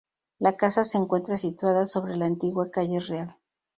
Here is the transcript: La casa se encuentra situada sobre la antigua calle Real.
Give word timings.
La 0.39 0.55
casa 0.57 0.83
se 0.83 0.97
encuentra 0.97 1.35
situada 1.37 1.85
sobre 1.85 2.15
la 2.17 2.25
antigua 2.25 2.71
calle 2.71 2.97
Real. 3.01 3.37